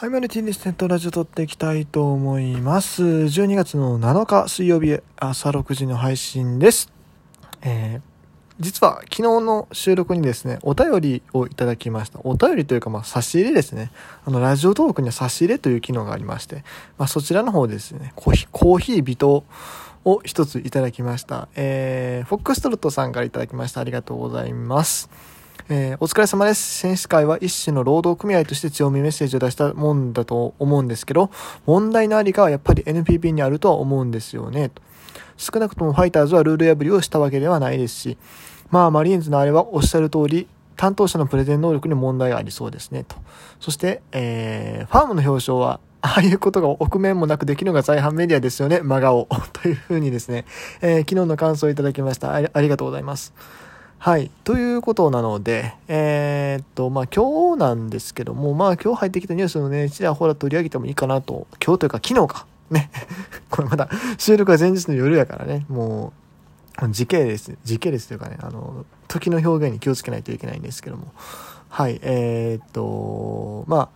[0.00, 3.02] はい、マルティニステントラジオ撮っていきたいと思います。
[3.02, 6.90] 12月の7日水曜日朝6時の配信です。
[7.60, 8.00] えー、
[8.58, 12.18] 実は昨日の収録にですね、お便りをいただきました。
[12.24, 13.92] お便りというか、まあ、差し入れですね。
[14.24, 16.64] あの、ラジオトークには差し入れという機能がありまして、
[16.96, 19.44] まあ、そちらの方ですね、コーヒー、コーヒー微糖
[20.06, 21.48] を一ついただきました。
[21.56, 23.82] えー、フォックストロットさんからいただきました。
[23.82, 25.10] ありがとうございます。
[25.68, 26.78] えー、お疲れ様です。
[26.78, 31.30] 選手会は一種の労働組合として強みメッセージを出したもんだと思うんですけど、
[31.66, 34.70] 問題のありかはやっぱり NPP にあるとは思うんですよね。
[35.36, 38.18] 少なくともファイターズはルール破りをしたわけではないですし、
[38.70, 43.16] まあマリーンズのあれはおっしゃる通り、担当者のプレゼン能力に問題がありそうですね、と。
[43.58, 49.28] そして、えー、ファームの表彰は、ああいうことが臆面もなくできるのが在阪メディアですよね、真顔。
[49.52, 50.46] というふうにですね、
[50.80, 52.32] えー、昨日の感想をいただきました。
[52.32, 53.34] ありがとうございます。
[54.02, 54.30] はい。
[54.44, 62.46] ということなので、えー、っと、まあ、今日なんですけども、まあ、今日入ってきたニュースのね、ちらほら取り上げてもいいかなと、今日というか昨日か。
[62.70, 62.90] ね。
[63.50, 66.14] これまだ収録は前日の夜やからね、も
[66.82, 71.12] う、時系列、時系列というかね、あの、時の表現に気をつけないといけないんですけども。
[71.68, 72.00] はい。
[72.00, 73.90] えー、っと、ま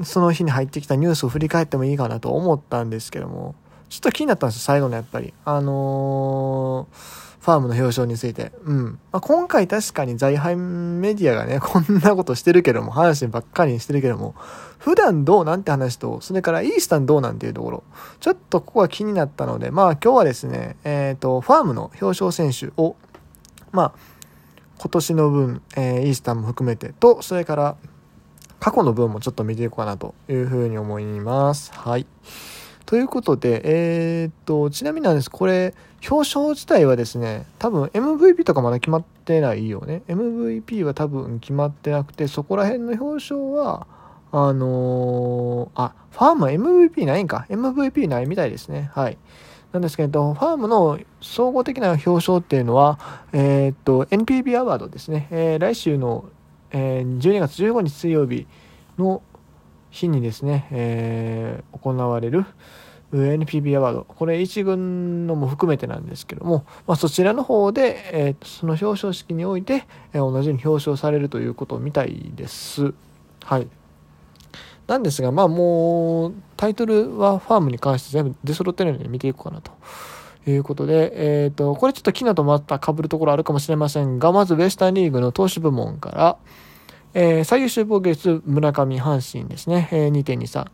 [0.00, 3.56] あ、その日に入ってきたニュースを振り返ってもいいかなと思ったんですけども、
[3.88, 5.32] ちょっと気になったんですよ、最後のやっぱり。
[5.44, 8.52] あのーファームの表彰について。
[8.64, 8.84] うん。
[9.10, 14.34] まあ、今回確かに在阪メディアがね、 こんなことしてるけども、話ばっかりにしてるけども、
[14.78, 17.84] 普段どうなんて話と、それからイースタンどうなんていうところ、
[18.20, 22.96] ちょっとここが気になったので、まあ今日はですね、えっ、ー、と、ファームの表彰選手を、
[23.72, 23.92] まあ、
[24.78, 27.76] 今年の分、えー、イースタンも含めてと、それから
[28.60, 31.72] 過去の分もちょっと見ていこうかなというふうに思います。
[31.72, 32.06] はい。
[32.88, 35.74] ということで、えー、っと、ちなみになんです、これ、
[36.10, 40.00] 表彰自体はですね、多分 MVP とかまだ決まってないよね。
[40.08, 43.86] MVP は多分決まってなくて、そこら辺の表彰は、
[44.32, 47.44] あのー、あ、ファームは MVP ないんか。
[47.50, 48.90] MVP ないみたいですね。
[48.94, 49.18] はい。
[49.74, 52.98] なんですけど、ファームの総合的な表彰っていうのは、
[53.34, 55.28] えー、っと、NPB アワードですね。
[55.30, 56.24] えー、来週の、
[56.70, 58.46] えー、12月15日水曜日
[58.96, 59.20] の
[59.90, 62.44] 日にですね、えー、行われる
[63.12, 72.92] NPB アワード、これ1軍のも含めてなんですけども、まあ、そちらの方で、えー、その表彰式において、えー、同じように表彰されるということみたいです。
[73.44, 73.68] はい。
[74.86, 79.72] なんですが、まあもう、タイトルはファームに関して全部出揃ってるので見ていこうかなと。
[80.50, 86.36] いうことで、えっ、ー、と、これちょっと昨日とまた被るところあるかもしれませんが、まずウェスタンリーグの投手部門から、
[87.14, 90.66] えー、最優秀防御率、村上、阪神ですね、えー、2.23。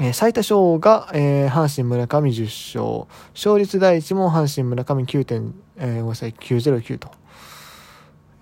[0.00, 3.06] えー、最多勝が、えー、阪神村上10勝。
[3.34, 7.10] 勝率第一も阪神村上9点、えー、ごめんなさい、909と。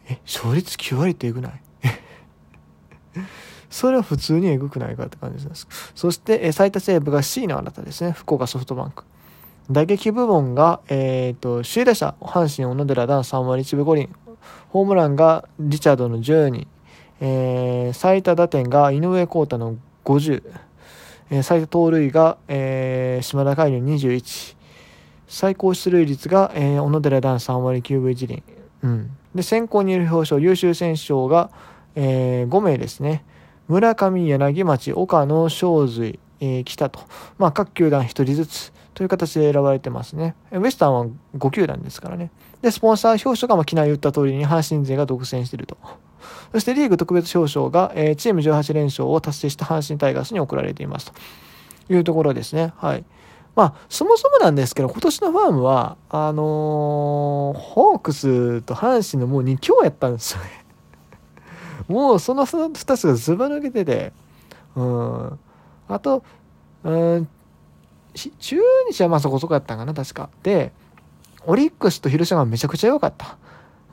[0.08, 1.60] え、勝率9割ってエグない？
[3.70, 5.66] それは普通にエグくないかって感じです。
[5.94, 8.12] そして、えー、最多セーブが C のあなたですね。
[8.12, 9.04] 福岡ソフトバンク。
[9.70, 14.08] 打撃部門が、えっ、ー、と、首位打者、阪神小野寺段3割1分5厘。
[14.70, 16.66] ホームランがリチャードの12。
[17.20, 20.42] えー、最多打点が井上康太の50、
[21.30, 24.56] えー、最多盗塁が、えー、島田海の21、
[25.26, 28.42] 最高出塁率が、えー、小野寺段3割9分1厘。
[28.82, 29.10] うん。
[29.34, 31.50] で、先行にいる表彰、優秀選手賞が、
[31.94, 33.24] えー、5名ですね。
[33.68, 37.00] 村上、柳町、岡野、正髄、えー、北と。
[37.36, 40.34] まあ、各球団1人ずつという形で選ばれてますね。
[40.50, 41.06] ウエスタンは
[41.36, 42.30] 5球団ですからね。
[42.62, 45.76] で、スポンサー表彰が、まあ、昨日言った通りに阪神勢が独占していると。
[46.52, 51.12] そしてリーグ特別表彰が、えー、チーム18連勝を達成した阪神タイガースに贈られています
[51.86, 52.72] というところですね。
[52.76, 53.04] はい。
[53.58, 60.64] まあ、そもそもなんですけど、今年のファームは、あのー、ホークスと阪神のもう2強やったんですよね。
[61.88, 64.12] もうその2つがずば抜けてて、
[64.76, 65.38] うん。
[65.88, 66.22] あと、
[66.84, 67.28] うん、
[68.14, 70.30] 中日はまあそこそこやったんかな、確か。
[70.42, 70.72] で、
[71.44, 73.38] オリックスと広島はめちゃくちゃ良かった。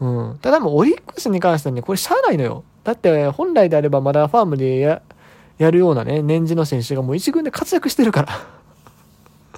[0.01, 0.39] うん。
[0.41, 2.63] ただもうオリックスに関してはね、これしゃあないのよ。
[2.83, 5.01] だって本来であればまだファームでや
[5.57, 8.29] やるようなね、年次の選手がもう一軍で活躍してるから。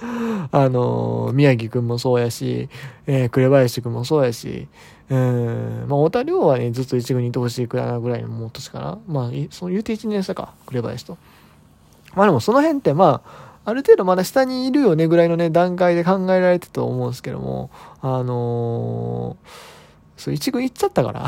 [0.52, 2.68] あのー、宮城くんもそうやし、
[3.06, 4.68] えー、紅林くんもそうやし、
[5.10, 8.98] うん、まあ、太田亮はね、ずっと一軍にいてほしいくらいぐらいのもう年かな。
[9.08, 11.18] まあ、その言うて1年差か、紅林と。
[12.14, 17.70] まあでもその辺ってまあ、ある程度まだ下にいるよねぐらいのね、段階で考えられてたと思うんですけども、
[18.00, 19.77] あのー
[20.18, 21.26] そう、一軍行っちゃったから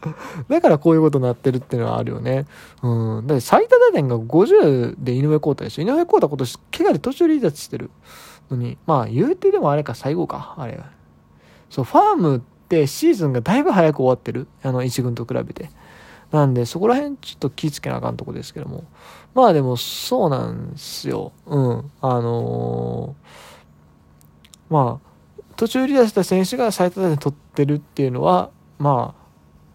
[0.48, 2.46] だからこういうことになってるっていうのはあるよね。
[2.82, 3.26] うん。
[3.26, 5.82] だって最多打点が50で井上康太でしょ。
[5.82, 7.90] 井上康太今年怪我で途中離脱してる
[8.50, 10.80] のに、まあ言うてでもあれか最後か、あれ。
[11.68, 14.48] そう、ファームってシーズンがだいぶ早く終わってる。
[14.62, 15.70] あの一軍と比べて。
[16.32, 18.84] なんで、そこら辺ちょっと気ぃつけなあかんとこですけども。
[19.34, 21.32] まあでも、そうなんですよ。
[21.46, 21.90] うん。
[22.00, 25.09] あのー、まあ、
[25.60, 28.48] 途中離脱した選手が最多で取ってるっていうのは、
[28.78, 29.14] ま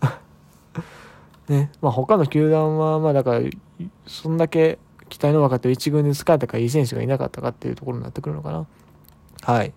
[0.02, 0.22] あ
[1.48, 3.42] ね、まあ他の球団は、まあだから、
[4.08, 4.80] そんだけ
[5.10, 8.66] 期待の若手を一軍で使えたかいい選手がいなかったかっていうところになってくるのかな。
[9.44, 9.76] はい。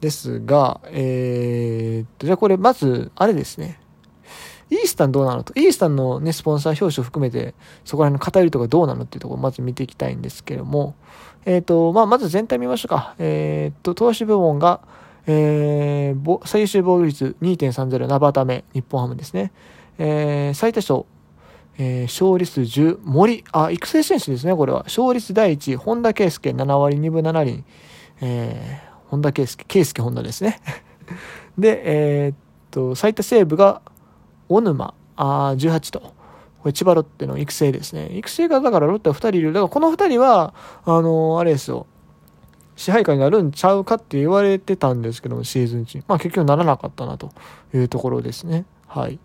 [0.00, 3.80] ですが、えー、っと、じゃあこれまず、あれですね。
[4.70, 5.52] イースタンどうなのと。
[5.58, 10.94] イースタンのね、スポンサー表彰含めて、そこら辺の偏りとかどうなのっていうところをまず見ていきたいんですけども、
[11.44, 13.16] えっ、と、まあ、まず全体見ましょうか。
[13.18, 14.82] えっ、と、投資部門が、
[15.32, 19.52] えー、最優秀防御率2.30ナバタメ、日本ハムですね。
[19.96, 21.04] えー、最多勝、
[21.78, 24.82] えー、勝率10、森、あ、育成選手ですね、これは。
[24.84, 27.64] 勝率第1、本田圭佑、7割2分7厘。
[28.20, 30.60] えー、本田圭佑、圭佑本田ですね。
[31.56, 32.36] で、えー、っ
[32.72, 33.82] と、最多セーブが、
[34.48, 36.00] 小沼、あ18と。
[36.00, 38.10] これ千葉ロッテの育成ですね。
[38.16, 39.52] 育成がだからロッテは2人いる。
[39.52, 40.54] だからこの2人は、
[40.84, 41.86] あのー、あれですよ。
[42.80, 46.02] 支配下になるんちゃうかって言われてたんですけども、シーズン中。
[46.08, 47.30] まあ結局ならなかったなと
[47.74, 48.64] いうところですね。
[48.86, 49.18] はい。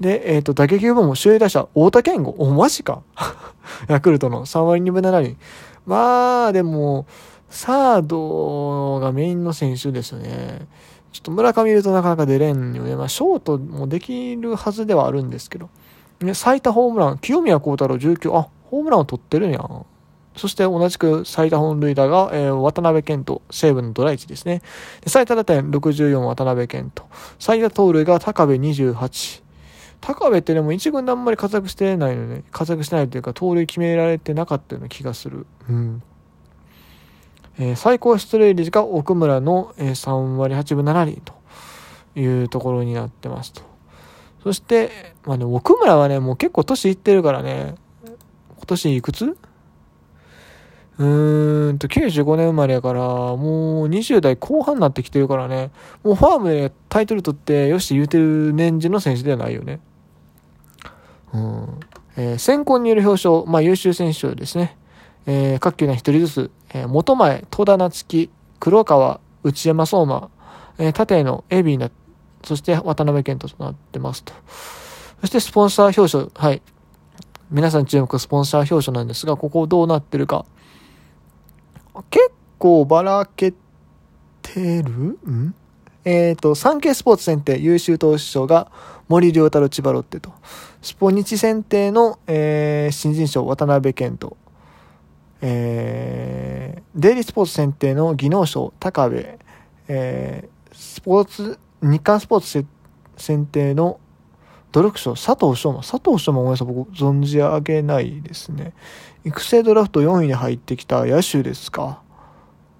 [0.00, 2.30] で、えっ、ー、と、打撃部門、首位打者、太田健吾。
[2.38, 3.02] お、マジか。
[3.88, 5.36] ヤクルトの3割2分7厘。
[5.84, 7.04] まあ、でも、
[7.50, 10.66] サードがメインの選手ですよね。
[11.12, 12.96] ちょっと村上いるとなかなか出れんよね。
[12.96, 15.68] まあ、ショートもできるはずではあるんですけど。
[16.22, 19.84] ね、最多ホームラン、清宮幸太郎19、あ、ホームランを取ってるやん。
[20.38, 24.62] そして同じく最多本塁打が、えー、渡辺健人、西武のドライチですね。
[25.06, 27.04] 最多打点64、渡辺健人。
[27.38, 29.42] 最多盗塁が高部28。
[30.00, 32.44] 高部ってでも一軍であんまり活躍してないのね。
[32.52, 35.46] 活躍してないというか、盗塁決められてなかったような気がする。
[35.68, 36.02] うん。
[37.58, 41.34] えー、最高出塁率が奥村の、えー、3割8分7厘と
[42.18, 43.62] いうところになってますと。
[44.44, 47.74] そして、まあね、奥村はね、もう結構年いってるからね、
[48.04, 49.36] 今年いくつ？
[50.98, 55.70] うーんと、95年生まれやから、もう20代後半になってきてるからね、
[56.02, 59.80] もうファームでタイトル取ってよし言うてる年次の選手ではないよね。
[61.32, 61.80] うん。
[62.16, 64.76] えー、選考による表彰、まあ優秀選手ですね。
[65.26, 70.30] えー、各球団一人ずつ、えー、元前、戸田夏樹、黒川、内山相馬、
[70.78, 71.92] えー、縦のエビーナ、
[72.42, 74.32] そして渡辺健人となってますと。
[75.20, 76.62] そしてスポンサー表彰、はい。
[77.50, 80.44] 皆さん注目スポンサー表彰なんですが、ここどうなってるか。
[82.10, 83.52] 結構ばらけ
[84.42, 84.90] てる？
[84.90, 85.54] ん？
[86.04, 88.70] えっ、ー、と、産経スポーツ選定優秀投手賞が
[89.08, 90.32] 森良太郎千葉ロッテと、
[90.80, 94.36] スポニチ選定の、えー、新人賞渡辺健人、
[95.40, 99.38] えー、デイリースポーツ選定の技能賞、高部、
[99.88, 102.66] えー、スポーツ、日刊スポーツ
[103.16, 104.00] 選定の
[104.72, 105.80] 努力賞、佐藤翔馬。
[105.80, 108.72] 佐藤翔馬ごめんなさい、僕存じ上げないですね。
[109.28, 112.00] 育成ドラフト4位に入ってきた野手ですか？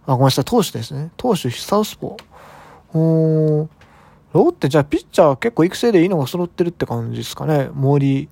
[0.06, 1.10] あ、ごめんなさい、投手ですね。
[1.16, 2.98] 投手、サウスポー。
[2.98, 3.68] おー。
[4.32, 7.68] ロッテ、じゃあピッチャーは結構育成でいいのが揃ってるって感じですかね。
[7.74, 8.28] 森、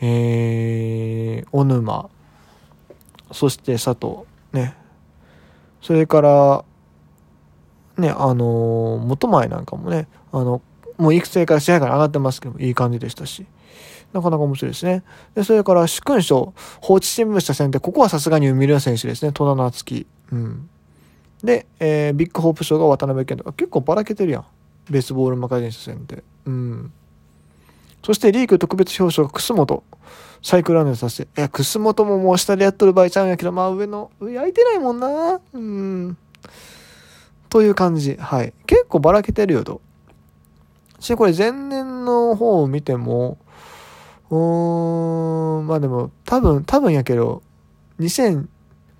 [0.00, 2.10] えー、小沼、
[3.32, 4.76] そして佐藤、ね。
[5.80, 6.64] それから、
[7.96, 10.60] ね、あのー、元前なんかもね、あの、
[10.98, 13.46] もう育成から試合から上がってますけどいい感じでしたし。
[14.12, 15.02] なかなか面白いですね。
[15.34, 19.32] で、それから、主勲賞、放置新聞社戦で、ここはさすがに海る選手ですね。
[19.32, 20.06] 戸田夏樹。
[20.32, 20.68] うん。
[21.42, 24.44] で、えー、ビッグホープ賞が渡辺健とか、結構ばらけてるやん。
[24.90, 26.22] ベースボールマガジン社戦で。
[26.46, 26.92] うん。
[28.04, 29.82] そしてリーグ特別表彰が楠本。
[30.42, 31.40] サイクルランドさせて。
[31.40, 35.40] いや、楠本ももう下でやっとる場合ちゃうんやけど、まあ上の、上空いてないもんな。
[35.52, 36.16] うん。
[37.48, 38.16] という感じ。
[38.16, 38.52] はい。
[38.66, 39.80] 結構ばらけてるよと。
[41.00, 43.38] し、これ前年の方を見ても、
[44.30, 47.42] うーん、まあでも、多分、多分やけど、
[48.00, 48.48] 2000、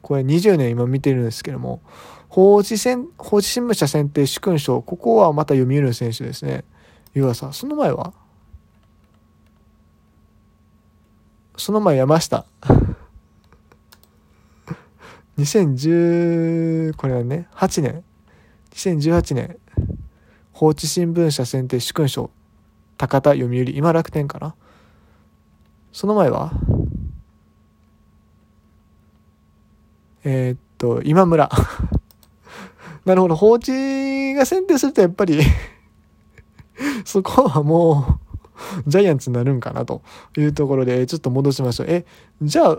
[0.02, 1.82] これ20年今見てるんですけども、
[2.28, 6.64] 放置戦、放置新聞社選定主勲賞、ここはまた読売の選手ですね。
[7.14, 7.52] 湯浅。
[7.52, 8.12] その前は？
[11.56, 12.44] その前山下。
[15.38, 18.04] 2010、これはね、8年。
[18.72, 19.58] 2018年、
[20.52, 22.30] 放置新聞社選定主勲賞、
[22.98, 24.54] 高田読売、今楽天かな。
[25.96, 26.52] その前は？
[30.24, 31.48] えー、っと、今村。
[33.06, 35.40] なるほど、放置が選定するとやっぱり
[37.06, 38.18] そこはも
[38.86, 40.02] うジャイアンツになるんかなと
[40.36, 41.86] いうところで、ちょっと戻しましょう。
[41.88, 42.04] え、
[42.42, 42.78] じゃあ、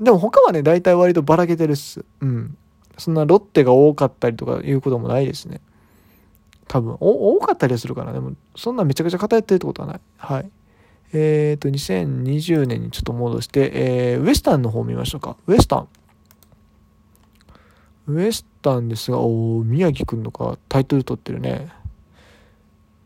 [0.00, 2.06] でも他はね、大体割とばらけてるっす。
[2.22, 2.56] うん。
[2.96, 5.60] そんなロッテが多かったりとかいうこともないですね。
[6.68, 8.14] 多分、多かったりするかな。
[8.14, 10.00] でも、そんなめちゃくちゃ偏ってるってことはない。
[10.16, 10.50] はい。
[11.14, 15.36] えっ、ー、と、2020年にちょっと戻して、えー、ウエスタンの方見ましょうか。
[15.46, 15.88] ウエスタン。
[18.08, 21.68] ウエスタンですが、お宮城くんのか、タイトル取ってるね。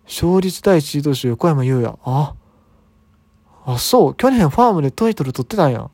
[0.06, 1.98] 勝率第一投手、横山優也。
[2.02, 2.34] あ、
[3.66, 4.14] あ、そう。
[4.14, 5.90] 去年ファームでタイトル取ってたんや。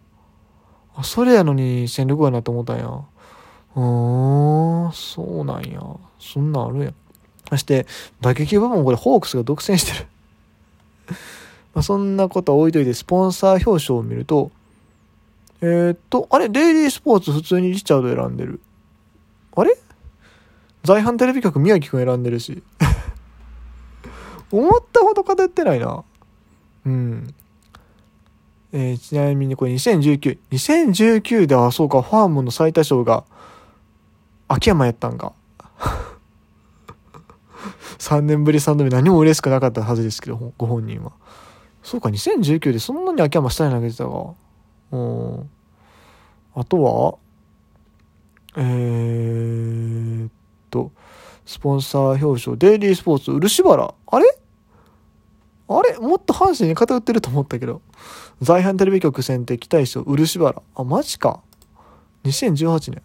[0.94, 2.87] あ、それやのに戦力やなと思ったんや。
[2.87, 5.80] うーん、そうなんや。
[6.21, 6.94] そんなんあるやん。
[7.50, 7.87] そして、
[8.21, 10.06] 打撃部門これホークスが独占してる
[11.75, 14.50] まあそんなことは置いといて、スポンサー表彰を見ると、
[15.61, 18.61] えー、っと、あれ、デイリースポーツ普通にリチャード選んでる。
[19.57, 19.76] あれ？
[20.85, 22.62] 在阪テレビ局宮城くん選んでるし。
[24.52, 26.04] 思ったほど偏ってないな。
[26.85, 27.35] うん。
[28.73, 30.38] えー、ちなみにこれ2019。
[30.50, 33.25] 2019で、あ、そうか、ファームの最多勝が、
[34.49, 35.33] 秋山やったんか。
[37.99, 41.12] 3年ぶり3度目何も嬉しくなかったはずですけど、ご本人は。
[41.85, 44.35] そうか、2019でそんなに秋山下に投げてたか。
[44.91, 45.50] うん。
[46.55, 47.19] あとは、
[48.57, 50.31] えー、っ
[50.71, 50.91] と、
[51.45, 53.95] スポンサー表彰、デイリースポーツ、漆原。
[54.07, 54.38] あれ？
[55.69, 55.99] あれ？
[55.99, 57.83] もっと阪神に偏ってると思ったけど。
[58.41, 60.62] 在阪テレビ局選定期待賞、漆原。
[60.75, 61.43] あ、マジか。
[62.25, 63.03] 2018年。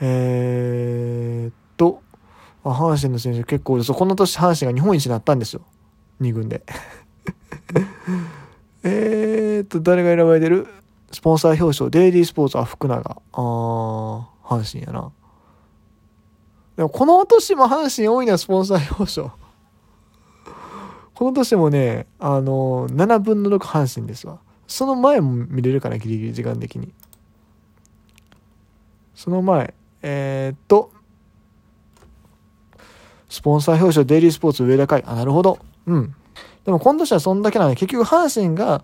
[0.00, 2.02] えー、っと、
[2.64, 3.92] あ、阪神の選手結構です。
[3.92, 5.62] この年阪神が日本一になったんですよ。
[6.20, 6.64] 2軍で。
[8.82, 10.66] えっと、誰が選ばれてる？
[11.12, 12.98] スポンサー表彰、デイリースポーツは福永。
[13.00, 15.12] あー、阪神やな。
[16.76, 19.32] でもこの年も阪神多いな、スポンサー表彰。
[21.14, 24.38] この年もね、あの、7分の6阪神ですわ。
[24.66, 26.94] その前も見れるかな、ギリギリ時間的に。
[29.14, 30.92] その前、えー、っと、
[33.28, 35.02] スポンサー表彰デイリースポーツ上田会。
[35.06, 35.58] あ、なるほど。
[35.86, 36.14] うん。
[36.64, 38.82] でも今年はそんだけなんで、結局阪神が